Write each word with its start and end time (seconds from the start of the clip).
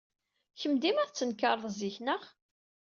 Kemm 0.59 0.75
dima 0.81 1.05
tettenkared 1.07 1.65
zik, 1.79 1.97
naɣ? 2.01 2.23